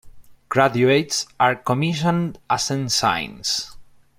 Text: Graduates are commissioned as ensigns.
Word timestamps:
Graduates 0.49 1.27
are 1.39 1.55
commissioned 1.57 2.39
as 2.49 2.71
ensigns. 2.71 3.75